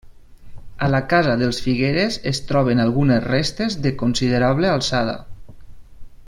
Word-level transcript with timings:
A 0.85 0.87
la 0.93 1.01
casa 1.11 1.35
dels 1.41 1.59
Figueres 1.65 2.17
es 2.31 2.41
troben 2.53 2.81
algunes 2.85 3.23
restes 3.27 3.77
de 3.85 3.93
considerable 4.01 4.73
alçada. 4.79 5.19